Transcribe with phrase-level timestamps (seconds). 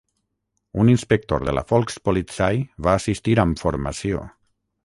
[0.83, 4.27] Un inspector de la Volkspolizei va assistir amb formació.